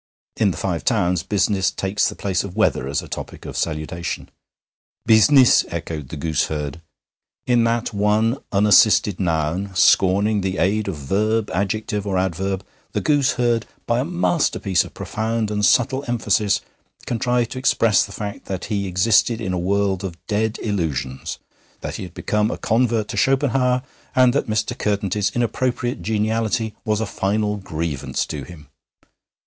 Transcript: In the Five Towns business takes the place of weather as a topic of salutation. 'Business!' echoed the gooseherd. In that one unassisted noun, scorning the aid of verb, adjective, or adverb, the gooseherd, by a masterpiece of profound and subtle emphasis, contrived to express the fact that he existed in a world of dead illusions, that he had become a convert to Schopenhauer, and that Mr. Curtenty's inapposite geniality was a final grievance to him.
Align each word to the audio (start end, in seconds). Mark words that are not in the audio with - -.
In 0.35 0.49
the 0.49 0.57
Five 0.57 0.83
Towns 0.83 1.21
business 1.21 1.69
takes 1.69 2.09
the 2.09 2.15
place 2.15 2.43
of 2.43 2.55
weather 2.55 2.87
as 2.87 3.03
a 3.03 3.07
topic 3.07 3.45
of 3.45 3.55
salutation. 3.55 4.29
'Business!' 5.05 5.63
echoed 5.67 6.09
the 6.09 6.17
gooseherd. 6.17 6.81
In 7.45 7.63
that 7.65 7.93
one 7.93 8.39
unassisted 8.51 9.19
noun, 9.19 9.75
scorning 9.75 10.41
the 10.41 10.57
aid 10.57 10.87
of 10.87 10.95
verb, 10.95 11.51
adjective, 11.51 12.07
or 12.07 12.17
adverb, 12.17 12.65
the 12.93 13.01
gooseherd, 13.01 13.67
by 13.85 13.99
a 13.99 14.03
masterpiece 14.03 14.83
of 14.83 14.95
profound 14.95 15.51
and 15.51 15.63
subtle 15.63 16.03
emphasis, 16.07 16.61
contrived 17.05 17.51
to 17.51 17.59
express 17.59 18.03
the 18.03 18.11
fact 18.11 18.45
that 18.45 18.65
he 18.73 18.87
existed 18.87 19.39
in 19.39 19.53
a 19.53 19.59
world 19.59 20.03
of 20.03 20.17
dead 20.25 20.57
illusions, 20.63 21.37
that 21.81 21.97
he 21.97 22.03
had 22.05 22.15
become 22.15 22.49
a 22.49 22.57
convert 22.57 23.07
to 23.09 23.17
Schopenhauer, 23.17 23.83
and 24.15 24.33
that 24.33 24.47
Mr. 24.49 24.75
Curtenty's 24.75 25.29
inapposite 25.29 26.01
geniality 26.01 26.73
was 26.85 27.01
a 27.01 27.05
final 27.05 27.57
grievance 27.57 28.25
to 28.25 28.41
him. 28.41 28.67